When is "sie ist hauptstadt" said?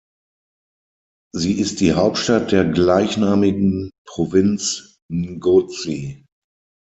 1.31-2.51